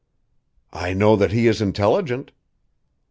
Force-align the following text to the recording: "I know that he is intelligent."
"I 0.73 0.93
know 0.95 1.15
that 1.15 1.31
he 1.31 1.45
is 1.45 1.61
intelligent." 1.61 2.31